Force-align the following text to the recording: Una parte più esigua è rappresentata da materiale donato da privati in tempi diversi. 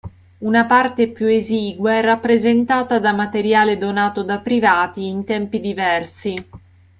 Una 0.39 0.65
parte 0.65 1.09
più 1.09 1.27
esigua 1.27 1.91
è 1.91 2.01
rappresentata 2.01 2.97
da 2.97 3.13
materiale 3.13 3.77
donato 3.77 4.23
da 4.23 4.39
privati 4.39 5.05
in 5.05 5.23
tempi 5.25 5.59
diversi. 5.59 6.43